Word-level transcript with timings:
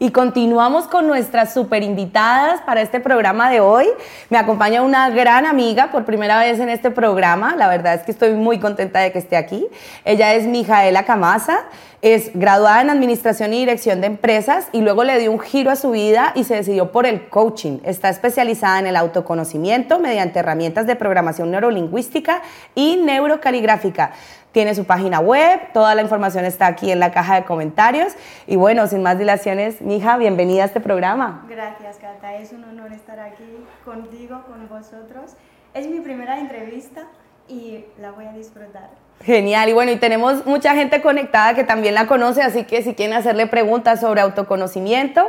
Y 0.00 0.12
continuamos 0.12 0.86
con 0.86 1.08
nuestras 1.08 1.52
super 1.52 1.82
invitadas 1.82 2.60
para 2.60 2.82
este 2.82 3.00
programa 3.00 3.50
de 3.50 3.58
hoy. 3.58 3.86
Me 4.30 4.38
acompaña 4.38 4.82
una 4.82 5.10
gran 5.10 5.44
amiga 5.44 5.90
por 5.90 6.04
primera 6.04 6.38
vez 6.38 6.60
en 6.60 6.68
este 6.68 6.92
programa. 6.92 7.56
La 7.56 7.66
verdad 7.66 7.94
es 7.94 8.02
que 8.02 8.12
estoy 8.12 8.34
muy 8.34 8.60
contenta 8.60 9.00
de 9.00 9.10
que 9.10 9.18
esté 9.18 9.36
aquí. 9.36 9.66
Ella 10.04 10.34
es 10.34 10.46
Mijaela 10.46 11.04
Camasa. 11.04 11.64
Es 12.00 12.30
graduada 12.32 12.80
en 12.80 12.90
Administración 12.90 13.52
y 13.52 13.58
Dirección 13.58 14.00
de 14.00 14.06
Empresas 14.06 14.68
y 14.70 14.82
luego 14.82 15.02
le 15.02 15.18
dio 15.18 15.32
un 15.32 15.40
giro 15.40 15.72
a 15.72 15.74
su 15.74 15.90
vida 15.90 16.30
y 16.36 16.44
se 16.44 16.54
decidió 16.54 16.92
por 16.92 17.06
el 17.06 17.28
coaching. 17.28 17.80
Está 17.82 18.08
especializada 18.08 18.78
en 18.78 18.86
el 18.86 18.94
autoconocimiento 18.94 19.98
mediante 19.98 20.38
herramientas 20.38 20.86
de 20.86 20.94
programación 20.94 21.50
neurolingüística 21.50 22.40
y 22.76 22.98
neurocaligráfica. 22.98 24.12
Tiene 24.52 24.74
su 24.74 24.84
página 24.84 25.20
web, 25.20 25.60
toda 25.74 25.94
la 25.94 26.02
información 26.02 26.44
está 26.44 26.66
aquí 26.66 26.90
en 26.90 27.00
la 27.00 27.12
caja 27.12 27.34
de 27.34 27.44
comentarios. 27.44 28.14
Y 28.46 28.56
bueno, 28.56 28.86
sin 28.86 29.02
más 29.02 29.18
dilaciones, 29.18 29.82
mija, 29.82 30.16
bienvenida 30.16 30.62
a 30.62 30.66
este 30.66 30.80
programa. 30.80 31.44
Gracias, 31.48 31.98
Cata. 31.98 32.34
Es 32.34 32.52
un 32.52 32.64
honor 32.64 32.92
estar 32.92 33.20
aquí 33.20 33.64
contigo, 33.84 34.42
con 34.46 34.68
vosotros. 34.68 35.32
Es 35.74 35.86
mi 35.86 36.00
primera 36.00 36.38
entrevista 36.38 37.02
y 37.46 37.84
la 38.00 38.10
voy 38.10 38.24
a 38.24 38.32
disfrutar. 38.32 38.88
Genial, 39.22 39.68
y 39.68 39.72
bueno, 39.72 39.90
y 39.90 39.96
tenemos 39.96 40.46
mucha 40.46 40.74
gente 40.74 41.02
conectada 41.02 41.54
que 41.54 41.64
también 41.64 41.94
la 41.94 42.06
conoce, 42.06 42.42
así 42.42 42.64
que 42.64 42.82
si 42.82 42.94
quieren 42.94 43.16
hacerle 43.16 43.48
preguntas 43.48 44.00
sobre 44.00 44.20
autoconocimiento, 44.20 45.28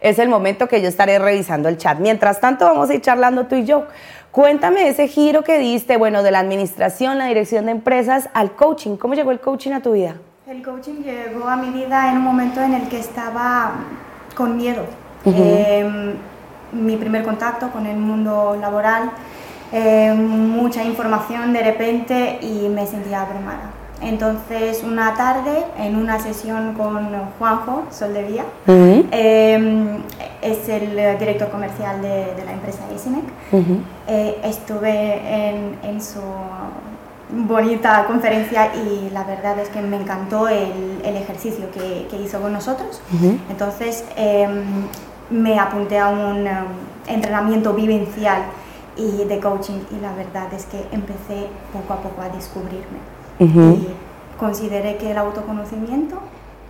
es 0.00 0.18
el 0.18 0.28
momento 0.28 0.68
que 0.68 0.80
yo 0.80 0.88
estaré 0.88 1.18
revisando 1.18 1.68
el 1.68 1.76
chat. 1.76 1.98
Mientras 1.98 2.40
tanto, 2.40 2.64
vamos 2.64 2.90
a 2.90 2.94
ir 2.94 3.00
charlando 3.00 3.46
tú 3.46 3.56
y 3.56 3.64
yo. 3.64 3.86
Cuéntame 4.30 4.88
ese 4.88 5.08
giro 5.08 5.42
que 5.42 5.58
diste, 5.58 5.96
bueno, 5.96 6.22
de 6.22 6.30
la 6.30 6.38
administración, 6.38 7.18
la 7.18 7.26
dirección 7.26 7.66
de 7.66 7.72
empresas 7.72 8.28
al 8.32 8.52
coaching. 8.52 8.96
¿Cómo 8.96 9.14
llegó 9.14 9.30
el 9.30 9.40
coaching 9.40 9.72
a 9.72 9.80
tu 9.80 9.92
vida? 9.92 10.14
El 10.46 10.62
coaching 10.62 11.02
llegó 11.02 11.48
a 11.48 11.56
mi 11.56 11.70
vida 11.70 12.10
en 12.10 12.18
un 12.18 12.24
momento 12.24 12.60
en 12.60 12.74
el 12.74 12.88
que 12.88 12.98
estaba 12.98 13.72
con 14.34 14.56
miedo. 14.56 14.84
Em, 15.24 16.14
mi 16.72 16.96
primer 16.96 17.24
contacto 17.24 17.70
con 17.70 17.84
el 17.86 17.96
mundo 17.96 18.56
laboral 18.60 19.10
eh, 19.72 20.12
mucha 20.12 20.82
información 20.82 21.52
de 21.52 21.62
repente 21.62 22.38
y 22.42 22.68
me 22.68 22.86
sentía 22.86 23.22
abrumada. 23.22 23.70
Entonces, 24.02 24.82
una 24.82 25.14
tarde, 25.14 25.64
en 25.78 25.96
una 25.96 26.18
sesión 26.18 26.74
con 26.74 27.10
Juanjo 27.38 27.84
Soldevía, 27.90 28.44
eh, 28.66 29.98
es 30.40 30.68
el 30.68 31.18
director 31.18 31.50
comercial 31.50 32.00
de, 32.00 32.42
la 32.44 32.52
empresa 32.52 32.80
Isinec, 32.94 33.24
eh, 34.08 34.38
estuve 34.42 35.48
en, 35.82 36.00
su 36.00 36.20
bonita 37.46 38.06
conferencia 38.06 38.74
y 38.74 39.10
la 39.10 39.24
verdad 39.24 39.58
es 39.58 39.68
que 39.68 39.82
me 39.82 39.96
encantó 39.96 40.48
el, 40.48 41.00
ejercicio 41.04 41.66
que, 41.70 42.16
hizo 42.16 42.40
con 42.40 42.54
nosotros. 42.54 43.02
Entonces, 43.50 44.04
em, 44.16 44.64
me 45.28 45.58
apunté 45.58 45.98
a 45.98 46.08
un 46.08 46.46
em, 46.46 46.64
entrenamiento 47.06 47.74
vivencial 47.74 48.44
y 48.96 49.24
de 49.24 49.38
coaching 49.40 49.80
y 49.90 50.00
la 50.00 50.12
verdad 50.14 50.52
es 50.54 50.64
que 50.66 50.78
empecé 50.90 51.46
poco 51.72 51.92
a 51.92 51.96
poco 51.98 52.22
a 52.22 52.28
descubrirme 52.30 53.19
y 53.40 53.88
consideré 54.38 54.96
que 54.96 55.10
el 55.10 55.18
autoconocimiento 55.18 56.18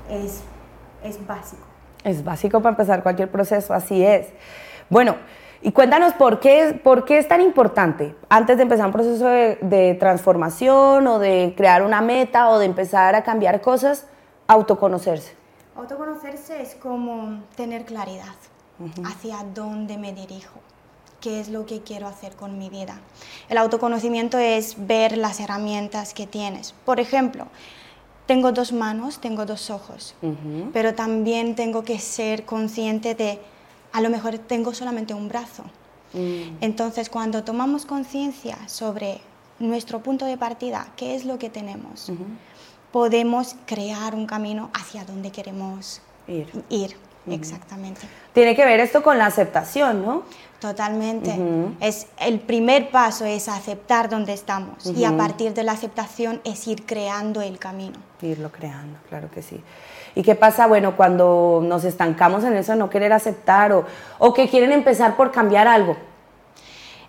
es, 0.09 0.43
es 1.03 1.27
básico. 1.27 1.63
Es 2.05 2.25
básico 2.25 2.61
para 2.61 2.71
empezar 2.71 3.03
cualquier 3.03 3.31
proceso, 3.31 3.75
así 3.75 4.05
es. 4.05 4.29
Bueno, 4.89 5.17
y 5.63 5.73
cuéntanos 5.73 6.15
por 6.15 6.41
qué, 6.41 6.81
por 6.83 7.05
qué 7.05 7.19
es 7.19 7.29
tan 7.29 7.41
importante 7.41 8.15
antes 8.29 8.57
de 8.57 8.63
empezar 8.63 8.87
un 8.87 8.93
proceso 8.93 9.27
de, 9.27 9.97
transformación 9.99 11.07
o 11.07 11.19
de 11.19 11.55
crear 11.57 11.83
una 11.83 12.01
meta 12.01 12.49
o 12.49 12.59
de 12.59 12.67
empezar 12.67 13.15
a 13.15 13.23
cambiar 13.23 13.61
cosas, 13.61 14.07
autoconocerse. 14.47 15.35
Autoconocerse 15.77 16.63
es 16.63 16.77
como 16.77 17.43
tener 17.57 17.85
claridad 17.85 18.35
hacia 19.05 19.45
dónde 19.55 19.99
me 19.99 20.13
dirijo 20.13 20.61
qué 21.21 21.41
es 21.41 21.49
lo 21.49 21.67
que 21.67 21.81
quiero 21.81 22.07
hacer 22.07 22.35
con 22.35 22.59
mi 22.59 22.71
vida. 22.71 23.01
El 23.49 23.59
autoconocimiento 23.59 24.39
es 24.39 24.75
ver 24.87 25.17
las 25.17 25.41
herramientas 25.41 26.15
que 26.15 26.27
tienes. 26.27 26.75
Por 26.85 27.01
ejemplo, 27.01 27.47
tengo 28.27 28.53
dos 28.53 28.73
manos, 28.73 29.21
tengo 29.21 29.45
dos 29.45 29.71
ojos, 29.71 30.15
pero 30.73 30.95
también 30.95 31.55
tengo 31.57 31.83
que 31.83 31.99
ser 31.99 32.45
consciente 32.45 33.15
de, 33.15 33.41
a 33.93 34.01
lo 34.01 34.09
mejor 34.09 34.39
tengo 34.39 34.73
solamente 34.73 35.15
un 35.15 35.29
brazo. 35.29 35.65
Mm. 36.13 36.59
Entonces, 36.61 37.09
cuando 37.09 37.43
tomamos 37.45 37.87
conciencia 37.87 38.57
sobre 38.69 39.21
nuestro 39.59 40.03
punto 40.03 40.27
de 40.27 40.37
partida, 40.37 40.93
qué 40.97 41.15
es 41.15 41.25
lo 41.25 41.39
que 41.39 41.51
tenemos, 41.51 42.13
podemos 42.93 43.57
crear 43.67 44.15
un 44.15 44.27
camino 44.27 44.71
hacia 44.75 45.05
donde 45.05 45.31
queremos 45.33 46.01
ir. 46.29 46.49
ir. 46.69 46.97
Exactamente. 47.29 48.01
Tiene 48.33 48.57
que 48.57 48.65
ver 48.65 48.81
esto 48.81 49.03
con 49.03 49.19
la 49.19 49.27
aceptación, 49.27 50.05
¿no? 50.05 50.23
Totalmente. 50.59 51.39
Es 51.81 52.07
el 52.19 52.39
primer 52.39 52.91
paso 52.91 53.25
es 53.25 53.49
aceptar 53.49 54.11
dónde 54.11 54.35
estamos 54.35 54.85
y 54.87 55.05
a 55.05 55.17
partir 55.17 55.55
de 55.55 55.65
la 55.65 55.73
aceptación 55.73 56.41
es 56.45 56.67
ir 56.67 56.85
creando 56.85 57.41
el 57.41 57.59
camino. 57.59 57.99
Irlo 58.21 58.51
creando, 58.51 58.99
claro 59.09 59.31
que 59.31 59.43
sí. 59.43 59.61
¿Y 60.15 60.23
qué 60.23 60.35
pasa, 60.35 60.67
bueno, 60.67 60.97
cuando 60.97 61.61
nos 61.63 61.85
estancamos 61.85 62.45
en 62.45 62.57
eso, 62.57 62.75
no 62.75 62.91
querer 62.91 63.13
aceptar 63.13 63.73
o, 63.73 63.87
o 64.19 64.35
que 64.35 64.49
quieren 64.49 64.73
empezar 64.73 65.17
por 65.17 65.31
cambiar 65.31 65.67
algo? 65.67 65.97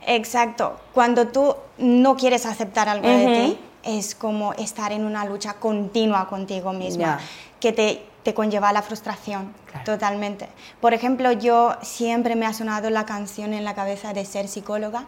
Exacto. 0.05 0.77
Cuando 0.93 1.27
tú 1.27 1.55
no 1.77 2.15
quieres 2.15 2.45
aceptar 2.45 2.87
algo 2.87 3.07
de 3.07 3.25
ti, 3.25 3.59
es 3.83 4.15
como 4.15 4.53
estar 4.53 4.91
en 4.91 5.05
una 5.05 5.25
lucha 5.25 5.53
continua 5.55 6.27
contigo 6.27 6.73
misma, 6.73 7.19
que 7.59 7.71
te 7.73 8.03
te 8.23 8.33
conlleva 8.33 8.71
la 8.71 8.81
frustración, 8.81 9.53
totalmente. 9.83 10.47
Por 10.79 10.93
ejemplo, 10.93 11.31
yo 11.31 11.75
siempre 11.81 12.35
me 12.35 12.45
ha 12.45 12.53
sonado 12.53 12.89
la 12.89 13.05
canción 13.05 13.53
en 13.53 13.63
la 13.63 13.73
cabeza 13.73 14.13
de 14.13 14.25
ser 14.25 14.47
psicóloga, 14.47 15.05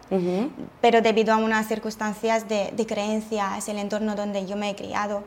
pero 0.81 1.01
debido 1.01 1.33
a 1.33 1.37
unas 1.37 1.67
circunstancias 1.67 2.47
de, 2.47 2.85
creencias, 2.87 3.67
el 3.69 3.77
entorno 3.77 4.15
donde 4.15 4.45
yo 4.45 4.55
me 4.55 4.71
he 4.71 4.75
criado, 4.75 5.23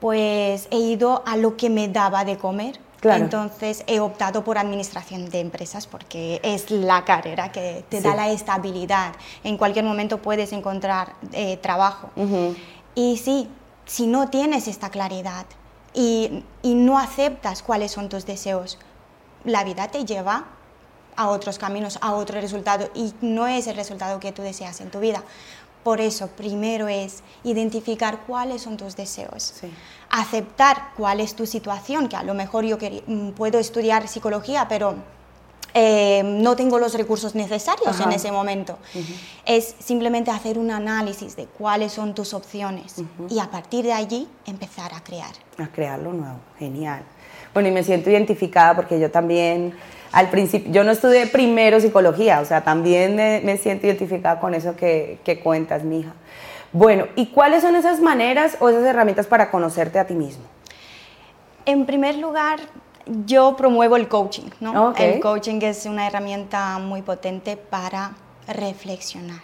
pues 0.00 0.68
he 0.70 0.78
ido 0.78 1.22
a 1.26 1.36
lo 1.36 1.56
que 1.56 1.70
me 1.70 1.88
daba 1.88 2.24
de 2.24 2.36
comer. 2.36 2.80
Entonces 3.02 3.84
he 3.86 4.00
optado 4.00 4.42
por 4.42 4.58
administración 4.58 5.30
de 5.30 5.38
empresas 5.38 5.86
porque 5.86 6.40
es 6.42 6.72
la 6.72 7.04
carrera 7.04 7.52
que 7.52 7.84
te 7.88 8.00
da 8.00 8.16
la 8.16 8.30
estabilidad. 8.30 9.12
En 9.44 9.56
cualquier 9.56 9.84
momento 9.84 10.18
puedes 10.18 10.52
encontrar 10.52 11.12
eh, 11.32 11.56
trabajo. 11.58 12.10
Y 12.96 13.18
sí, 13.18 13.48
si 13.84 14.08
no 14.08 14.28
tienes 14.28 14.66
esta 14.66 14.90
claridad, 14.90 15.46
y, 15.96 16.44
no 16.62 16.98
aceptas 16.98 17.62
cuáles 17.62 17.92
son 17.92 18.08
tus 18.08 18.26
deseos, 18.26 18.78
la 19.44 19.64
vida 19.64 19.88
te 19.88 20.04
lleva 20.04 20.44
a 21.16 21.28
otros 21.28 21.58
caminos, 21.58 21.98
a 22.02 22.12
otro 22.12 22.38
resultado 22.40 22.90
y 22.94 23.14
no 23.22 23.46
es 23.46 23.66
el 23.66 23.76
resultado 23.76 24.20
que 24.20 24.30
tú 24.32 24.42
deseas 24.42 24.80
en 24.82 24.90
tu 24.90 25.00
vida. 25.00 25.22
Por 25.82 26.00
eso, 26.00 26.26
primero 26.28 26.88
es 26.88 27.22
identificar 27.44 28.26
cuáles 28.26 28.62
son 28.62 28.76
tus 28.76 28.96
deseos, 28.96 29.54
aceptar 30.10 30.90
cuál 30.96 31.20
es 31.20 31.34
tu 31.34 31.46
situación, 31.46 32.08
que 32.08 32.16
a 32.16 32.24
lo 32.24 32.34
mejor 32.34 32.64
yo 32.64 32.76
mm, 33.06 33.30
puedo 33.30 33.58
estudiar 33.58 34.06
psicología, 34.08 34.66
pero 34.68 34.96
eh, 35.78 36.22
no 36.24 36.56
tengo 36.56 36.78
los 36.78 36.94
recursos 36.94 37.34
necesarios 37.34 38.00
en 38.00 38.10
ese 38.10 38.32
momento. 38.32 38.78
Es 39.44 39.74
simplemente 39.78 40.30
hacer 40.30 40.58
un 40.58 40.70
análisis 40.70 41.36
de 41.36 41.44
cuáles 41.44 41.92
son 41.92 42.14
tus 42.14 42.32
opciones 42.32 42.94
y 43.28 43.38
a 43.40 43.50
partir 43.50 43.84
de 43.84 43.92
allí 43.92 44.26
empezar 44.46 44.94
a 44.94 45.04
crear. 45.04 45.34
A 45.58 45.66
crear 45.66 45.98
lo 45.98 46.14
nuevo, 46.14 46.38
genial. 46.58 47.02
Bueno, 47.52 47.68
y 47.68 47.72
me 47.72 47.84
siento 47.84 48.08
identificada 48.08 48.74
porque 48.74 48.98
yo 48.98 49.10
también, 49.10 49.74
al 50.12 50.30
principio, 50.30 50.72
yo 50.72 50.82
no 50.82 50.92
estudié 50.92 51.26
primero 51.26 51.78
psicología, 51.78 52.40
o 52.40 52.46
sea, 52.46 52.64
también 52.64 53.14
me, 53.14 53.56
siento 53.58 53.86
identificada 53.86 54.40
con 54.40 54.54
eso 54.54 54.76
que, 54.76 55.18
que 55.24 55.40
cuentas, 55.40 55.84
mija. 55.84 56.14
Bueno, 56.72 57.06
¿y 57.16 57.26
cuáles 57.26 57.60
son 57.60 57.76
esas 57.76 58.00
maneras 58.00 58.56
o 58.60 58.70
esas 58.70 58.84
herramientas 58.84 59.26
para 59.26 59.50
conocerte 59.50 59.98
a 59.98 60.06
ti 60.06 60.14
mismo? 60.14 60.44
En 61.66 61.84
primer 61.84 62.16
lugar, 62.16 62.60
yo 63.24 63.56
promuevo 63.56 63.96
el 63.96 64.08
coaching, 64.08 64.50
¿no? 64.60 64.94
El 64.96 65.20
coaching 65.20 65.60
es 65.62 65.86
una 65.86 66.06
herramienta 66.06 66.78
muy 66.78 67.02
potente 67.02 67.56
para 67.56 68.14
reflexionar. 68.48 69.42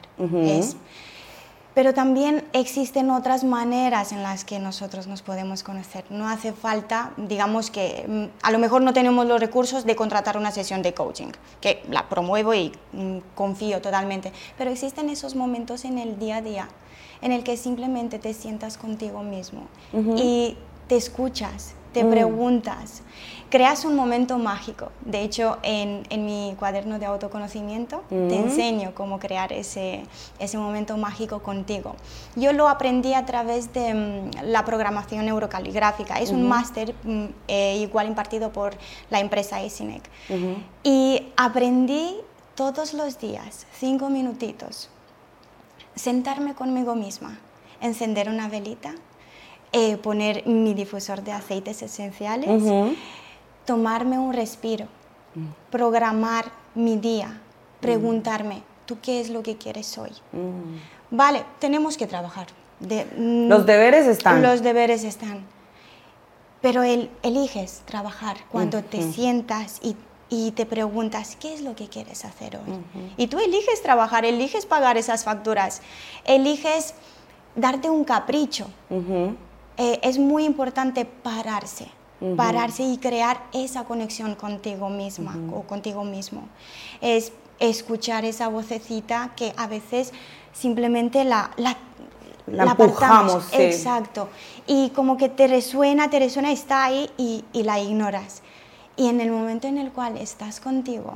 pero 1.74 1.94
también 1.94 2.44
existen 2.52 3.10
otras 3.10 3.44
maneras 3.44 4.12
en 4.12 4.22
las 4.22 4.44
que 4.44 4.58
nosotros 4.58 5.06
nos 5.06 5.22
podemos 5.22 5.62
conocer. 5.62 6.04
No 6.10 6.28
hace 6.28 6.52
falta, 6.52 7.12
digamos 7.16 7.70
que 7.70 8.04
mm, 8.06 8.44
a 8.46 8.50
lo 8.50 8.58
mejor 8.58 8.82
no 8.82 8.92
tenemos 8.92 9.26
los 9.26 9.40
recursos 9.40 9.86
de 9.86 9.96
contratar 9.96 10.36
una 10.36 10.50
sesión 10.50 10.82
de 10.82 10.92
coaching, 10.92 11.28
que 11.60 11.82
la 11.88 12.08
promuevo 12.08 12.52
y 12.54 12.72
mm, 12.92 13.18
confío 13.34 13.80
totalmente, 13.80 14.32
pero 14.58 14.70
existen 14.70 15.08
esos 15.08 15.34
momentos 15.34 15.84
en 15.84 15.98
el 15.98 16.18
día 16.18 16.36
a 16.36 16.42
día 16.42 16.68
en 17.22 17.32
el 17.32 17.44
que 17.44 17.56
simplemente 17.56 18.18
te 18.18 18.34
sientas 18.34 18.76
contigo 18.76 19.22
mismo 19.22 19.68
y 20.16 20.56
te 20.88 20.96
escuchas 20.96 21.74
te 21.92 22.04
preguntas, 22.04 23.02
creas 23.50 23.84
un 23.84 23.94
momento 23.94 24.38
mágico. 24.38 24.90
De 25.04 25.20
hecho, 25.22 25.58
en, 25.62 26.04
en 26.08 26.24
mi 26.24 26.56
cuaderno 26.58 26.98
de 26.98 27.04
autoconocimiento 27.04 28.02
te 28.08 28.36
enseño 28.36 28.94
cómo 28.94 29.18
crear 29.18 29.52
ese, 29.52 30.04
ese 30.38 30.56
momento 30.56 30.96
mágico 30.96 31.42
contigo. 31.42 31.94
Yo 32.34 32.54
lo 32.54 32.68
aprendí 32.68 33.12
a 33.12 33.26
través 33.26 33.72
de 33.74 33.92
mm, 33.92 34.30
la 34.44 34.64
programación 34.64 35.26
neurocaligráfica. 35.26 36.18
Es 36.18 36.30
un 36.30 36.48
máster 36.48 36.94
mm, 37.04 37.24
eh, 37.48 37.76
igual 37.76 38.06
impartido 38.06 38.52
por 38.52 38.72
la 39.10 39.20
empresa 39.20 39.60
ESINEC. 39.62 40.02
Y 40.82 41.28
aprendí 41.36 42.16
todos 42.54 42.94
los 42.94 43.18
días, 43.18 43.66
cinco 43.78 44.08
minutitos, 44.08 44.88
sentarme 45.94 46.54
conmigo 46.54 46.94
misma, 46.94 47.38
encender 47.80 48.28
una 48.28 48.48
velita, 48.48 48.94
eh, 49.72 49.96
poner 49.96 50.46
mi 50.46 50.74
difusor 50.74 51.22
de 51.22 51.32
aceites 51.32 51.82
esenciales, 51.82 52.62
tomarme 53.64 54.18
un 54.18 54.32
respiro, 54.32 54.86
programar 55.70 56.44
mi 56.74 56.96
día, 56.96 57.40
preguntarme, 57.80 58.62
¿tú 58.86 58.98
qué 59.00 59.20
es 59.20 59.30
lo 59.30 59.42
que 59.42 59.56
quieres 59.56 59.96
hoy? 59.98 60.12
Vale, 61.10 61.44
tenemos 61.58 61.96
que 61.96 62.06
trabajar. 62.06 62.48
Mm, 62.80 63.48
los 63.48 63.64
deberes 63.64 64.06
están. 64.06 64.42
Los 64.42 64.62
deberes 64.62 65.04
están. 65.04 65.44
Pero 66.60 66.82
el, 66.82 67.10
eliges 67.22 67.82
trabajar 67.86 68.36
cuando 68.50 68.82
te 68.82 69.02
sientas 69.12 69.80
y, 69.82 70.50
te 70.52 70.64
preguntas, 70.64 71.36
¿qué 71.38 71.52
es 71.52 71.60
lo 71.60 71.74
que 71.74 71.88
quieres 71.88 72.24
hacer 72.24 72.56
hoy? 72.56 72.78
Y 73.16 73.26
tú 73.26 73.38
eliges 73.38 73.82
trabajar, 73.82 74.24
eliges 74.24 74.64
pagar 74.64 74.96
esas 74.96 75.24
facturas, 75.24 75.82
eliges 76.24 76.94
darte 77.56 77.90
un 77.90 78.04
capricho. 78.04 78.66
Eh, 79.76 80.00
es 80.02 80.18
muy 80.18 80.44
importante 80.44 81.04
pararse 81.04 81.88
pararse 82.36 82.82
y 82.84 82.98
crear 82.98 83.42
esa 83.52 83.84
conexión 83.84 84.34
contigo 84.34 84.88
misma 84.88 85.36
o 85.52 85.62
contigo 85.62 86.04
mismo. 86.04 86.48
Es 87.00 87.32
escuchar 87.58 88.24
esa 88.24 88.48
vocecita 88.48 89.32
que 89.36 89.52
a 89.56 89.66
veces 89.66 90.12
simplemente 90.52 91.24
la, 91.24 91.50
la, 91.56 91.76
la, 92.46 92.76
Exacto. 93.52 94.28
Y 94.66 94.90
como 94.90 95.16
que 95.16 95.28
te 95.28 95.48
resuena, 95.48 96.10
te 96.10 96.18
resuena, 96.18 96.52
está 96.52 96.84
ahí 96.84 97.10
y, 97.16 97.44
y 97.52 97.64
la 97.64 97.80
ignoras. 97.80 98.42
Y 98.96 99.08
en 99.08 99.20
el 99.20 99.30
momento 99.30 99.66
en 99.66 99.78
el 99.78 99.90
cual 99.90 100.16
estás 100.16 100.60
contigo 100.60 101.14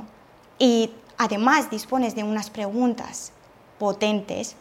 y 0.59 0.91
además 1.17 1.69
dispones 1.69 2.15
de 2.15 2.23
unas 2.23 2.49
preguntas 2.49 3.31
potentes, 3.77 4.55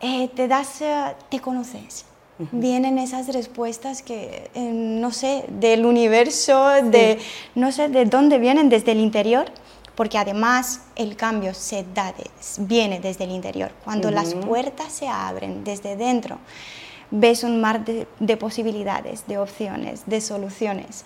eh, 0.00 0.28
te 0.28 0.46
das, 0.46 0.80
eh, 0.80 1.16
te 1.28 1.40
conoces 1.40 2.06
vienen 2.38 2.98
esas 2.98 3.28
respuestas 3.28 4.02
que, 4.02 4.50
eh, 4.54 4.60
no 4.72 5.10
sé, 5.12 5.44
del 5.48 5.86
universo, 5.86 6.68
de, 6.82 7.18
no 7.54 7.70
sé 7.72 7.88
de 7.88 8.04
dónde 8.04 8.38
vienen, 8.38 8.68
desde 8.68 8.92
el 8.92 9.00
interior, 9.00 9.46
porque 9.94 10.18
además 10.18 10.82
el 10.96 11.16
cambio 11.16 11.54
se 11.54 11.84
da, 11.94 12.12
viene 12.58 13.00
desde 13.00 13.24
el 13.24 13.30
interior. 13.30 13.70
Cuando 13.84 14.10
las 14.10 14.34
puertas 14.34 14.92
se 14.92 15.06
abren 15.08 15.62
desde 15.62 15.96
dentro, 15.96 16.38
ves 17.10 17.44
un 17.44 17.60
mar 17.60 17.84
de, 17.84 18.36
posibilidades, 18.36 19.26
de 19.28 19.38
opciones, 19.38 20.02
de 20.06 20.20
soluciones. 20.20 21.04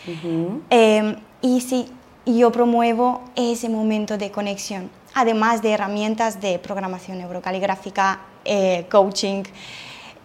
Em, 0.71 1.17
y 1.43 1.61
sí, 1.61 1.87
yo 2.25 2.51
promuevo 2.51 3.23
ese 3.37 3.69
momento 3.69 4.17
de 4.17 4.31
conexión, 4.31 4.91
además 5.15 5.61
de 5.61 5.73
herramientas 5.73 6.41
de 6.41 6.59
programación 6.59 7.19
neurocaligráfica, 7.19 8.21
eh, 8.45 8.87
coaching, 8.91 9.43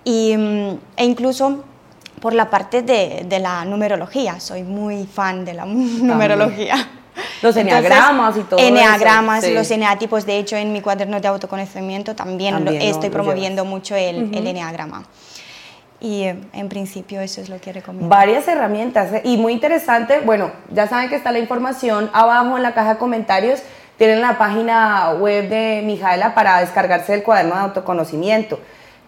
y, 0.04 0.36
mm, 0.38 0.80
e 0.98 1.06
incluso 1.06 1.64
por 2.22 2.34
la 2.34 2.50
parte 2.50 2.82
de, 2.82 3.26
de, 3.26 3.40
la 3.40 3.66
numerología, 3.66 4.40
soy 4.40 4.64
muy 4.64 5.06
fan 5.06 5.44
de 5.46 5.54
la 5.54 5.66
numerología. 5.68 6.76
Los 7.42 7.56
eneagramas 7.58 8.38
y 8.38 8.42
todo 8.44 8.60
eneagramas, 8.60 9.48
los 9.50 9.70
eneatipos, 9.70 10.26
de 10.26 10.38
hecho 10.38 10.56
en 10.56 10.72
mi 10.72 10.82
cuaderno 10.82 11.20
de 11.20 11.28
autoconocimiento 11.28 12.16
también, 12.16 12.68
estoy 12.68 13.10
promoviendo 13.10 13.66
mucho 13.66 13.96
el, 13.96 14.34
el 14.34 14.48
eneagrama. 14.48 15.04
Y 16.00 16.24
eh, 16.24 16.36
en 16.54 16.70
principio 16.70 17.22
eso 17.22 17.40
es 17.40 17.50
lo 17.50 17.60
que 17.62 17.72
recomiendo. 17.72 18.10
Varias 18.10 18.48
herramientas 18.48 19.14
¿eh? 19.14 19.22
y 19.24 19.38
muy 19.38 19.54
interesante. 19.54 20.20
Bueno, 20.20 20.52
ya 20.72 20.88
saben 20.88 21.10
que 21.10 21.16
está 21.16 21.32
la 21.32 21.40
información 21.40 22.10
abajo 22.14 22.58
en 22.58 22.64
la 22.64 22.74
caja 22.74 22.96
de 22.96 23.00
comentarios. 23.00 23.62
Tienen 23.98 24.20
la 24.20 24.38
página 24.38 25.12
web 25.12 25.48
de 25.50 25.82
Mijaela 25.86 26.34
para 26.34 26.60
descargarse 26.60 27.14
el 27.14 27.24
cuaderno 27.24 27.56
de 27.56 27.62
autoconocimiento 27.62 28.60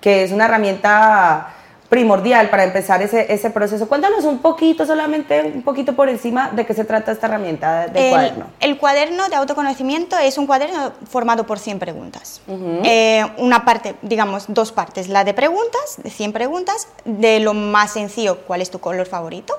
que 0.02 0.24
es 0.24 0.32
una 0.32 0.46
herramienta 0.46 1.56
primordial 1.90 2.50
para 2.50 2.64
empezar 2.64 3.02
ese, 3.02 3.32
ese 3.32 3.50
proceso. 3.52 3.88
Cuéntanos 3.88 4.26
un 4.26 4.40
poquito, 4.40 4.86
solamente 4.86 5.52
un 5.54 5.62
poquito 5.62 5.96
por 5.96 6.10
encima 6.10 6.50
de 6.50 6.66
qué 6.66 6.74
se 6.74 6.84
trata 6.84 7.12
esta 7.12 7.28
herramienta 7.28 7.88
de 7.88 8.10
cuaderno. 8.10 8.48
El 8.60 8.78
cuaderno 8.78 9.30
de 9.30 9.36
autoconocimiento 9.36 10.18
es 10.18 10.38
un 10.38 10.48
cuaderno 10.48 10.94
formado 11.08 11.46
por 11.46 11.60
100 11.60 11.80
preguntas. 11.80 12.42
Eh, 12.84 13.24
una 13.38 13.66
parte, 13.66 13.96
digamos, 14.02 14.46
dos 14.48 14.72
partes. 14.72 15.10
La 15.10 15.24
de 15.24 15.34
preguntas, 15.34 15.98
de 15.98 16.10
100 16.10 16.34
preguntas, 16.34 16.88
de 17.06 17.40
lo 17.40 17.54
más 17.54 17.92
sencillo, 17.92 18.40
cuál 18.48 18.62
es 18.62 18.72
tu 18.72 18.80
color 18.80 19.06
favorito, 19.06 19.54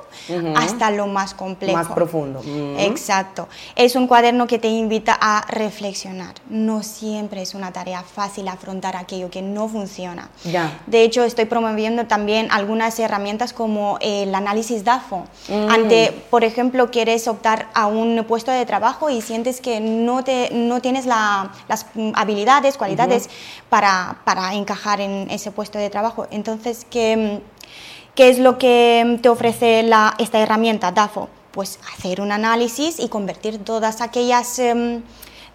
hasta 0.57 0.91
lo 0.91 1.07
más 1.07 1.35
complejo. 1.35 1.77
Más 1.77 1.89
profundo. 1.89 2.43
Exacto. 2.79 3.49
Es 3.75 3.97
un 3.97 4.07
cuaderno 4.07 4.47
que 4.47 4.59
te 4.59 4.69
invita 4.69 5.17
a 5.21 5.45
reflexionar. 5.49 6.35
No 6.49 6.83
siempre 6.83 7.43
es 7.43 7.55
una 7.55 7.73
tarea 7.73 8.03
fácil 8.03 8.49
afrontar 8.49 8.97
aquello 8.97 9.31
que 9.31 9.43
no 9.43 9.69
funciona. 9.69 10.29
Ya. 10.45 10.81
De 10.87 11.03
hecho, 11.03 11.25
estoy 11.25 11.45
promoviendo 11.45 12.07
también 12.07 12.49
algunas 12.51 12.99
herramientas 12.99 13.53
como 13.53 13.99
el 14.01 14.35
análisis 14.35 14.85
DAFO. 14.85 15.27
Mm. 15.49 15.71
Ante, 15.71 16.25
por 16.31 16.45
ejemplo, 16.45 16.91
quieres 16.91 17.29
optar 17.29 17.69
a 17.75 17.87
un 17.87 18.25
puesto 18.27 18.51
de 18.51 18.65
trabajo 18.67 19.11
y 19.11 19.21
sientes 19.21 19.61
que 19.61 19.81
no, 19.81 20.25
te, 20.25 20.51
no 20.53 20.81
tienes 20.81 21.07
las 21.07 21.87
habilidades, 22.15 22.77
cualidades 22.77 23.29
para, 23.69 24.19
para, 24.25 24.55
encajar 24.55 25.01
en 25.01 25.29
ese 25.31 25.51
puesto 25.51 25.79
de 25.79 25.91
trabajo. 25.91 26.27
Entonces, 26.31 26.87
¿qué, 26.89 27.41
qué 28.17 28.31
es 28.31 28.41
lo 28.41 28.59
que 28.59 29.19
te 29.23 29.29
ofrece 29.29 29.85
la, 29.85 30.15
esta 30.19 30.41
herramienta 30.41 30.91
DAFO? 30.91 31.29
Pues 31.53 31.79
hacer 31.95 32.21
un 32.21 32.33
análisis 32.33 32.99
y 32.99 33.09
convertir 33.09 33.63
todas 33.63 34.01
aquellas... 34.01 34.59
Em, 34.59 35.03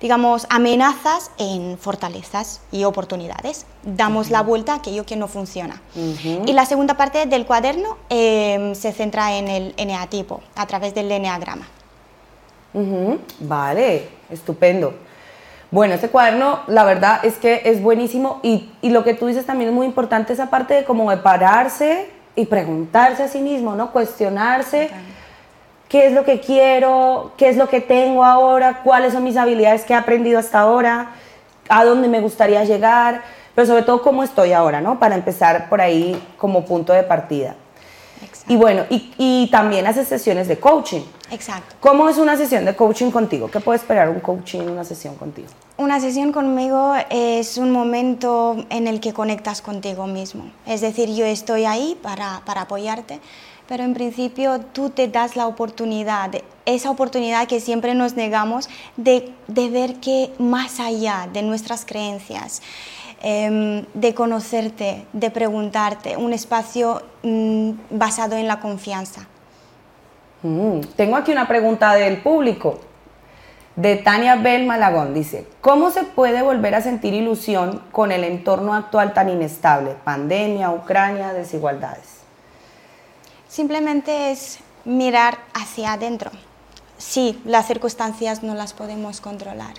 digamos, 0.02 0.48
amenazas 0.50 1.32
en 1.38 1.78
fortalezas 1.78 2.62
y 2.72 2.84
oportunidades. 2.86 3.68
Damos 3.84 4.32
la 4.32 4.42
vuelta 4.42 4.74
a 4.74 4.76
aquello 4.78 5.06
que 5.06 5.16
no 5.16 5.28
funciona. 5.28 5.80
Y 5.96 6.54
la 6.54 6.66
segunda 6.66 6.96
parte 6.96 7.28
del 7.28 7.46
cuaderno 7.46 7.98
em, 8.10 8.74
se 8.74 8.92
centra 8.94 9.38
en 9.38 9.48
el 9.48 9.74
eneatipo, 9.78 10.42
a 10.56 10.66
través 10.66 10.96
del 10.96 11.12
eneagrama. 11.12 11.68
Vale, 13.42 14.08
estupendo. 14.32 14.96
Bueno, 15.70 15.94
este 15.94 16.10
cuaderno, 16.10 16.62
la 16.68 16.84
verdad 16.84 17.24
es 17.24 17.36
que 17.36 17.62
es 17.66 17.82
buenísimo 17.82 18.40
y, 18.44 18.72
y, 18.82 18.90
lo 18.90 19.04
que 19.04 19.14
tú 19.14 19.28
dices 19.28 19.46
también 19.46 19.70
es 19.70 19.76
muy 19.76 19.86
importante, 19.86 20.34
esa 20.34 20.50
parte 20.50 20.74
de 20.74 20.84
como 20.84 21.12
de 21.12 21.18
pararse 21.18 22.10
y 22.42 22.46
preguntarse 22.46 23.24
a 23.24 23.28
sí 23.28 23.40
mismo, 23.40 23.76
¿no? 23.76 23.92
Cuestionarse 23.92 24.90
qué 25.88 26.08
es 26.08 26.14
lo 26.14 26.24
que 26.24 26.40
quiero, 26.40 27.34
qué 27.38 27.50
es 27.50 27.58
lo 27.58 27.70
que 27.70 27.82
tengo 27.82 28.24
ahora, 28.26 28.82
cuáles 28.84 29.14
son 29.14 29.24
mis 29.24 29.38
habilidades 29.38 29.84
que 29.84 29.94
he 29.94 29.96
aprendido 29.96 30.40
hasta 30.40 30.60
ahora, 30.60 31.12
a 31.70 31.86
dónde 31.86 32.08
me 32.08 32.20
gustaría 32.20 32.64
llegar, 32.64 33.22
pero 33.54 33.68
sobre 33.68 33.84
todo 33.84 34.02
cómo 34.02 34.24
estoy 34.24 34.54
ahora, 34.54 34.82
¿no? 34.82 35.00
Para 35.00 35.16
empezar 35.16 35.70
por 35.70 35.82
ahí 35.82 36.22
como 36.38 36.66
punto 36.66 36.94
de 36.94 37.04
partida. 37.04 37.56
Exacto. 38.42 38.54
Y 38.54 38.58
bueno, 38.58 38.86
y, 38.90 39.48
también 39.52 39.88
haces 39.88 40.08
sesiones 40.08 40.48
de 40.48 40.60
coaching. 40.60 41.02
Exacto. 41.32 41.76
¿Cómo 41.80 42.10
es 42.10 42.18
una 42.18 42.36
sesión 42.36 42.66
de 42.66 42.76
coaching 42.76 43.12
contigo? 43.12 43.50
¿Qué 43.50 43.60
puede 43.60 43.80
esperar 43.80 44.10
un 44.10 44.20
coaching, 44.20 44.62
una 44.62 44.84
sesión 44.84 45.16
contigo? 45.16 45.48
Una 45.78 46.00
sesión 46.00 46.32
conmigo 46.32 46.94
es 47.10 47.58
un 47.58 47.72
momento 47.72 48.66
en 48.70 48.88
el 48.88 49.00
que 49.00 49.14
conectas 49.14 49.62
contigo 49.62 50.08
mismo. 50.08 50.52
Es 50.66 50.82
decir, 50.82 51.14
yo 51.14 51.26
estoy 51.26 51.66
ahí 51.66 51.98
para, 52.02 52.42
para 52.46 52.62
apoyarte, 52.62 53.20
pero 53.68 53.84
en 53.84 53.94
principio 53.94 54.60
tú 54.60 54.90
te 54.90 55.08
das 55.08 55.36
la 55.36 55.48
oportunidad, 55.48 56.32
esa 56.66 56.90
oportunidad 56.90 57.48
que 57.48 57.60
siempre 57.60 57.96
nos 57.96 58.16
negamos 58.16 58.70
de, 58.98 59.34
ver 59.48 59.96
que 59.96 60.32
más 60.40 60.80
allá 60.80 61.28
de 61.32 61.42
nuestras 61.42 61.86
creencias, 61.86 62.62
em, 63.22 63.86
de 63.94 64.14
conocerte, 64.14 65.06
de 65.14 65.32
preguntarte, 65.32 66.18
un 66.18 66.34
espacio 66.34 67.04
mm, 67.24 67.72
basado 67.92 68.36
en 68.36 68.48
la 68.48 68.60
confianza. 68.60 69.28
Mm, 70.44 70.80
tengo 70.96 71.16
aquí 71.16 71.32
una 71.32 71.48
pregunta 71.48 71.94
del 71.94 72.18
público, 72.22 72.80
de 73.76 73.96
Tania 73.96 74.36
Bell 74.36 74.66
Malagón. 74.66 75.14
Dice, 75.14 75.48
¿cómo 75.62 75.92
se 75.92 76.04
puede 76.04 76.42
volver 76.42 76.76
a 76.76 76.82
sentir 76.82 77.14
ilusión 77.14 77.82
con 77.92 78.12
el 78.12 78.24
entorno 78.24 78.74
actual 78.74 79.14
tan 79.14 79.30
inestable? 79.30 79.96
Pandemia, 80.04 80.72
Ucrania, 80.72 81.34
desigualdades. 81.34 82.21
Simplemente 83.52 84.32
es 84.32 84.60
mirar 84.86 85.40
hacia 85.54 85.94
adentro. 85.94 86.32
Sí, 86.98 87.42
las 87.44 87.68
circunstancias 87.68 88.44
no 88.44 88.56
las 88.56 88.74
podemos 88.74 89.20
controlar. 89.20 89.74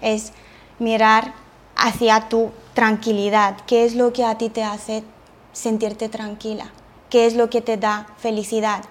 Es 0.00 0.32
mirar 0.78 1.32
hacia 1.76 2.28
tu 2.28 2.50
tranquilidad. 2.74 3.56
¿Qué 3.66 3.84
es 3.84 3.94
lo 3.94 4.12
que 4.12 4.24
a 4.24 4.36
ti 4.36 4.48
te 4.48 4.64
hace 4.64 5.04
sentirte 5.52 6.08
tranquila? 6.08 6.72
qué 7.14 7.26
es 7.26 7.36
lo 7.36 7.48
que 7.48 7.60
te 7.60 7.76
da 7.76 8.08
felicidad. 8.18 8.82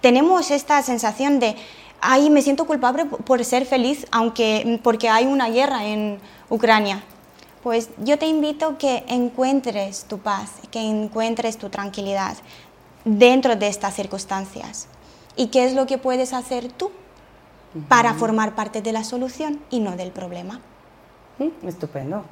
Tenemos 0.00 0.50
esta 0.50 0.82
sensación 0.82 1.38
de, 1.38 1.54
ay, 2.00 2.28
me 2.28 2.42
siento 2.42 2.66
culpable 2.66 3.04
por 3.04 3.44
ser 3.44 3.64
feliz 3.64 4.08
aunque 4.10 4.80
porque 4.82 5.08
hay 5.08 5.26
una 5.26 5.50
guerra 5.50 5.84
en 5.84 6.18
Ucrania. 6.48 7.04
Pues 7.62 7.90
yo 7.98 8.18
te 8.18 8.26
invito 8.26 8.76
que 8.76 9.04
encuentres 9.06 10.04
tu 10.06 10.18
paz, 10.18 10.50
que 10.72 10.80
encuentres 10.80 11.58
tu 11.58 11.68
tranquilidad 11.68 12.36
dentro 13.04 13.56
de 13.56 13.68
estas 13.68 13.94
circunstancias. 13.94 14.88
¿Y 15.36 15.48
qué 15.48 15.64
es 15.64 15.74
lo 15.74 15.86
que 15.86 15.98
puedes 15.98 16.32
hacer 16.32 16.70
tú 16.72 16.90
para 17.88 18.14
formar 18.14 18.54
parte 18.54 18.82
de 18.82 18.92
la 18.92 19.04
solución 19.04 19.60
y 19.70 19.80
no 19.80 19.96
del 19.96 20.10
problema? 20.10 20.60
Mm, 21.38 21.66
estupendo. 21.66 22.24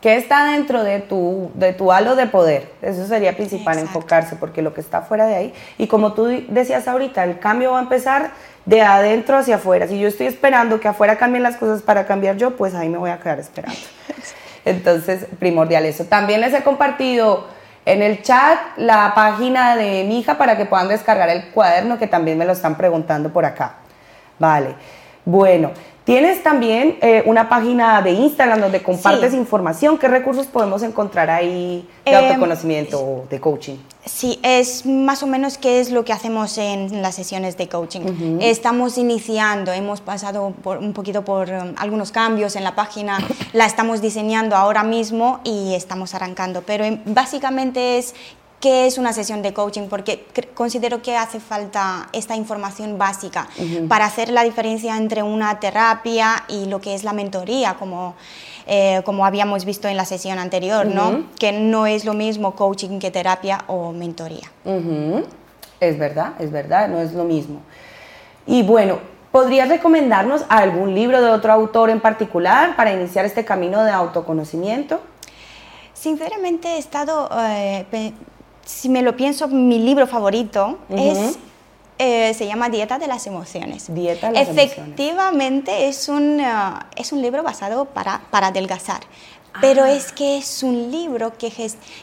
¿Qué 0.00 0.16
está 0.16 0.46
dentro 0.46 0.82
de 0.82 1.00
tu, 1.00 1.50
de 1.54 1.74
tu 1.74 1.92
halo 1.92 2.16
de 2.16 2.26
poder? 2.26 2.72
Eso 2.80 3.06
sería 3.06 3.36
principal, 3.36 3.78
enfocarse, 3.78 4.34
porque 4.36 4.62
lo 4.62 4.72
que 4.72 4.80
está 4.80 5.02
fuera 5.02 5.26
de 5.26 5.34
ahí, 5.34 5.54
y 5.76 5.88
como 5.88 6.14
tú 6.14 6.24
decías 6.48 6.88
ahorita, 6.88 7.22
el 7.24 7.38
cambio 7.38 7.72
va 7.72 7.80
a 7.80 7.82
empezar 7.82 8.30
de 8.64 8.80
adentro 8.80 9.36
hacia 9.36 9.56
afuera. 9.56 9.86
Si 9.88 9.98
yo 9.98 10.08
estoy 10.08 10.26
esperando 10.26 10.80
que 10.80 10.88
afuera 10.88 11.18
cambien 11.18 11.42
las 11.42 11.56
cosas 11.56 11.82
para 11.82 12.06
cambiar 12.06 12.38
yo, 12.38 12.56
pues 12.56 12.74
ahí 12.74 12.88
me 12.88 12.96
voy 12.96 13.10
a 13.10 13.20
quedar 13.20 13.40
esperando. 13.40 13.78
Entonces, 14.64 15.26
primordial 15.38 15.84
eso. 15.84 16.04
También 16.04 16.40
les 16.40 16.54
he 16.54 16.62
compartido 16.62 17.46
en 17.92 18.02
el 18.02 18.22
chat 18.22 18.58
la 18.76 19.12
página 19.14 19.74
de 19.76 20.04
mi 20.04 20.20
hija 20.20 20.38
para 20.38 20.56
que 20.56 20.64
puedan 20.64 20.88
descargar 20.88 21.28
el 21.28 21.50
cuaderno, 21.50 21.98
que 21.98 22.06
también 22.06 22.38
me 22.38 22.44
lo 22.44 22.52
están 22.52 22.76
preguntando 22.76 23.32
por 23.32 23.44
acá. 23.44 23.74
Vale. 24.38 24.74
Bueno, 25.24 25.72
Tienes 26.04 26.42
también 26.42 26.98
eh, 27.02 27.22
una 27.26 27.48
página 27.48 28.00
de 28.00 28.12
Instagram 28.12 28.60
donde 28.60 28.82
compartes 28.82 29.34
información. 29.34 29.98
¿Qué 29.98 30.08
recursos 30.08 30.46
podemos 30.46 30.82
encontrar 30.82 31.30
ahí 31.30 31.86
de 32.04 32.10
em, 32.10 32.24
autoconocimiento 32.24 32.98
o 32.98 33.26
de 33.28 33.38
coaching? 33.38 33.76
Sí, 34.06 34.40
es 34.42 34.86
más 34.86 35.22
o 35.22 35.26
menos 35.26 35.58
qué 35.58 35.78
es 35.78 35.90
lo 35.90 36.04
que 36.04 36.12
hacemos 36.12 36.56
en 36.56 37.02
las 37.02 37.14
sesiones 37.14 37.58
de 37.58 37.68
coaching. 37.68 38.38
Estamos 38.40 38.96
iniciando, 38.96 39.72
hemos 39.72 40.00
pasado 40.00 40.54
un 40.64 40.92
poquito 40.94 41.22
por 41.22 41.50
um, 41.50 41.74
algunos 41.76 42.10
cambios 42.10 42.56
en 42.56 42.64
la 42.64 42.74
página, 42.74 43.18
la 43.52 43.66
estamos 43.66 44.00
diseñando 44.00 44.56
ahora 44.56 44.82
mismo 44.82 45.40
y 45.44 45.74
estamos 45.74 46.14
arrancando, 46.14 46.62
pero 46.62 46.84
em, 46.84 46.98
básicamente 47.04 47.98
es 47.98 48.14
qué 48.60 48.86
es 48.86 48.98
una 48.98 49.12
sesión 49.12 49.40
de 49.42 49.54
coaching, 49.54 49.88
porque 49.88 50.26
considero 50.54 51.00
que 51.00 51.16
hace 51.16 51.40
falta 51.40 52.08
esta 52.12 52.36
información 52.36 52.98
básica 52.98 53.48
para 53.88 54.04
hacer 54.04 54.28
la 54.28 54.44
diferencia 54.44 54.96
entre 54.96 55.22
una 55.22 55.58
terapia 55.60 56.44
y 56.46 56.66
lo 56.66 56.80
que 56.80 56.94
es 56.94 57.02
la 57.02 57.14
mentoría, 57.14 57.74
como, 57.78 58.14
eh, 58.66 59.00
como 59.04 59.24
habíamos 59.24 59.64
visto 59.64 59.88
en 59.88 59.96
la 59.96 60.04
sesión 60.04 60.38
anterior, 60.38 60.86
¿no? 60.86 61.24
que 61.38 61.52
no 61.52 61.86
es 61.86 62.04
lo 62.04 62.12
mismo 62.12 62.54
coaching 62.54 62.98
que 62.98 63.10
terapia 63.10 63.64
o 63.66 63.92
mentoría. 63.92 64.50
Es 65.80 65.98
verdad, 65.98 66.34
es 66.38 66.52
verdad, 66.52 66.88
no 66.88 67.00
es 67.00 67.14
lo 67.14 67.24
mismo. 67.24 67.62
Y 68.46 68.62
bueno, 68.62 68.98
¿podrías 69.32 69.70
recomendarnos 69.70 70.44
algún 70.50 70.94
libro 70.94 71.22
de 71.22 71.30
otro 71.30 71.52
autor 71.52 71.88
en 71.88 72.00
particular 72.00 72.76
para 72.76 72.92
iniciar 72.92 73.24
este 73.24 73.46
camino 73.46 73.82
de 73.84 73.90
autoconocimiento? 73.90 75.00
Sinceramente 75.94 76.68
he 76.68 76.78
estado 76.78 77.30
eh, 77.38 78.12
si 78.70 78.88
me 78.88 79.02
lo 79.02 79.16
pienso, 79.16 79.48
mi 79.48 79.78
libro 79.78 80.06
favorito 80.06 80.78
es 80.88 81.38
eh, 81.98 82.32
se 82.32 82.46
llama 82.46 82.70
Dieta 82.70 82.98
de 82.98 83.06
las 83.06 83.26
Emociones. 83.26 83.92
Dieta 83.92 84.28
de 84.28 84.38
las 84.38 84.48
Efectivamente 84.48 85.88
es 85.88 86.08
un, 86.08 86.40
eh, 86.40 86.72
es 86.96 87.12
un 87.12 87.20
libro 87.20 87.42
basado 87.42 87.84
para, 87.84 88.22
para 88.30 88.46
adelgazar, 88.46 89.02
pero 89.60 89.84
ah. 89.84 89.92
es 89.92 90.10
que 90.10 90.38
es 90.38 90.62
un 90.62 90.90
libro 90.90 91.36
que, 91.36 91.52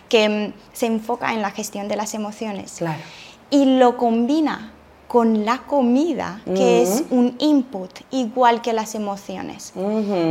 que 0.07 0.29
mm, 0.29 0.53
se 0.71 0.85
enfoca 0.85 1.33
en 1.33 1.41
la 1.41 1.49
gestión 1.49 1.87
de 1.87 1.95
las 1.95 2.13
emociones. 2.13 2.75
Claro. 2.77 2.99
Y 3.49 3.77
lo 3.79 3.97
combina 3.97 4.71
con 5.07 5.45
la 5.45 5.59
comida, 5.59 6.41
que 6.45 6.83
es 6.83 7.05
un 7.09 7.35
input 7.39 7.89
igual 8.11 8.61
que 8.61 8.73
las 8.73 8.93
emociones. 8.93 9.71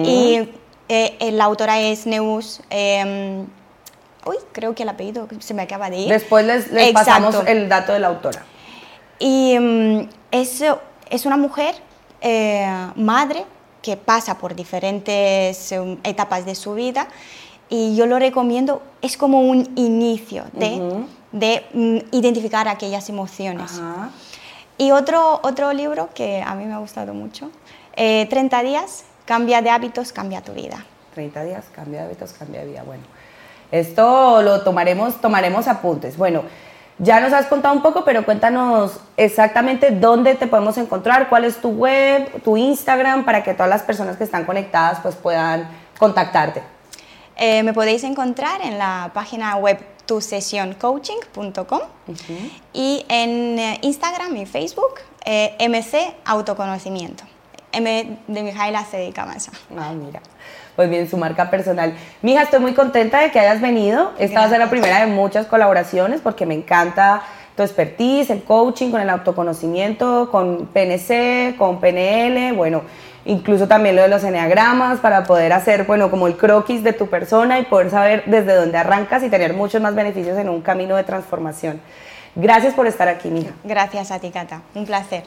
Y 0.05 0.49
eh, 0.89 1.31
la 1.33 1.45
autora 1.45 1.81
es 1.81 2.07
Neus 2.07 2.61
em, 2.69 3.47
uy, 4.27 4.37
creo 4.53 4.75
que 4.75 4.83
el 4.83 4.89
apellido 4.89 5.29
se 5.39 5.55
me 5.55 5.63
acaba 5.63 5.89
de 5.91 5.99
ir. 5.99 6.09
Después 6.09 6.45
les, 6.45 6.93
pasamos 6.93 7.37
el 7.47 7.69
dato 7.69 7.93
de 7.93 8.01
la 8.01 8.09
autora. 8.09 8.45
Y 9.19 9.59
mm, 9.59 10.09
es, 10.31 10.63
es, 11.11 11.27
una 11.27 11.37
mujer, 11.37 11.75
eh, 12.21 12.67
madre, 12.97 13.45
que 13.81 13.97
pasa 13.97 14.37
por 14.37 14.55
diferentes 14.55 15.73
em, 15.73 15.97
etapas 16.03 16.45
de 16.45 16.55
su 16.55 16.75
vida 16.75 17.09
y 17.69 17.97
yo 17.97 18.07
lo 18.07 18.19
recomiendo, 18.19 18.83
es 19.03 19.17
como 19.17 19.41
un 19.41 19.73
inicio 19.77 20.45
de, 20.53 21.05
de 21.33 21.65
mm, 21.73 22.17
identificar 22.17 22.69
aquellas 22.69 23.09
emociones. 23.09 23.81
Y 24.79 24.91
otro, 24.91 25.41
otro 25.43 25.73
libro 25.73 26.11
que 26.15 26.43
a 26.43 26.55
mí 26.55 26.65
me 26.65 26.75
ha 26.75 26.79
gustado 26.79 27.15
mucho, 27.15 27.51
30 27.95 28.61
eh, 28.61 28.65
días, 28.65 29.05
cambia 29.25 29.63
de 29.63 29.71
hábitos, 29.71 30.13
cambia 30.13 30.43
tu 30.43 30.53
vida. 30.53 30.85
30 31.15 31.45
días, 31.45 31.65
cambia 31.75 32.01
de 32.01 32.07
hábitos, 32.07 32.33
cambia 32.35 32.61
de 32.61 32.67
vida. 32.67 32.83
Bueno, 32.83 33.05
esto 33.73 34.43
lo 34.43 34.63
tomaremos, 34.63 35.21
tomaremos 35.21 35.69
apuntes. 35.69 36.17
Bueno, 36.17 36.43
ya 36.99 37.21
nos 37.21 37.33
has 37.33 37.47
contado 37.47 37.75
un 37.75 37.83
poco, 37.83 38.05
pero 38.05 38.25
cuéntanos 38.25 39.01
exactamente 39.17 39.91
dónde 39.91 40.35
te 40.35 40.47
podemos 40.47 40.79
encontrar, 40.79 41.29
cuál 41.29 41.45
es 41.45 41.61
tu 41.61 41.69
web, 41.69 42.43
tu 42.43 42.57
Instagram, 42.57 43.25
para 43.25 43.43
que 43.43 43.53
todas 43.53 43.69
las 43.69 43.83
personas 43.83 44.17
que 44.17 44.25
están 44.25 44.45
conectadas 44.45 45.01
pues 45.01 45.15
puedan 45.15 45.69
contactarte. 45.99 46.63
Eh, 47.37 47.63
me 47.63 47.75
podéis 47.75 48.03
encontrar 48.05 48.63
en 48.63 48.79
la 48.79 49.11
página 49.13 49.57
web 49.57 49.79
tusesioncoaching.com 50.07 51.81
y 52.73 53.05
en 53.09 53.59
eh, 53.59 53.79
Instagram 53.83 54.35
y 54.37 54.47
Facebook 54.47 55.01
eh, 55.25 55.55
MC 55.69 56.15
Autoconocimiento. 56.25 57.25
M 57.73 58.19
de 58.27 58.43
Mijaila 58.43 58.87
se 58.87 58.97
dedica 58.97 59.27
más. 59.27 59.51
Ah, 59.77 59.93
mira 59.93 60.23
pues 60.77 60.89
bien, 60.91 61.09
su 61.09 61.17
marca 61.17 61.51
personal. 61.51 61.95
Mija, 62.23 62.43
estoy 62.43 62.61
muy 62.61 62.75
contenta 62.75 63.21
de 63.21 63.31
que 63.31 63.41
hayas 63.41 63.61
venido. 63.61 64.13
Esta 64.19 64.41
va 64.41 64.47
a 64.47 64.51
ser 64.51 64.59
la 64.59 64.71
primera 64.71 65.01
de 65.01 65.07
muchas 65.07 65.47
colaboraciones 65.47 66.21
porque 66.21 66.47
me 66.47 66.55
encanta 66.55 67.23
tu 67.57 67.63
expertise, 67.63 68.31
el 68.31 68.45
coaching, 68.45 68.91
con 68.91 69.01
el 69.01 69.09
autoconocimiento, 69.09 70.31
con 70.31 70.67
PNC, 70.67 71.57
con 71.57 71.81
PNL, 71.81 72.53
bueno, 72.55 72.83
incluso 73.25 73.67
también 73.67 73.97
lo 73.97 74.03
de 74.03 74.09
los 74.09 74.23
eneagramas 74.25 75.01
para 75.01 75.25
poder 75.25 75.55
hacer, 75.55 75.85
bueno, 75.85 76.11
como 76.11 76.27
el 76.27 76.37
croquis 76.37 76.85
de 76.85 76.93
tu 76.93 77.09
persona 77.09 77.59
y 77.59 77.65
poder 77.65 77.91
saber 77.91 78.25
desde 78.27 78.55
dónde 78.55 78.77
arrancas 78.77 79.23
y 79.23 79.31
tener 79.31 79.55
muchos 79.55 79.81
más 79.81 79.95
beneficios 79.95 80.37
en 80.39 80.51
un 80.51 80.61
camino 80.61 80.97
de 80.97 81.05
transformación. 81.05 81.81
Gracias 82.35 82.75
por 82.75 82.87
estar 82.87 83.09
aquí, 83.09 83.29
mija. 83.29 83.53
Gracias 83.65 84.11
a 84.11 84.19
ti, 84.19 84.31
Cata. 84.31 84.61
Un 84.75 84.85
placer. 84.85 85.25